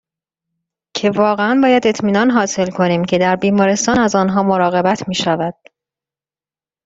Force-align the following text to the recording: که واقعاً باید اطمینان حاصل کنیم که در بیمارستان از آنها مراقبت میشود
که 0.93 1.09
واقعاً 1.09 1.59
باید 1.63 1.87
اطمینان 1.87 2.29
حاصل 2.29 2.69
کنیم 2.71 3.05
که 3.05 3.17
در 3.17 3.35
بیمارستان 3.35 3.99
از 3.99 4.15
آنها 4.15 4.43
مراقبت 4.43 5.07
میشود 5.07 5.55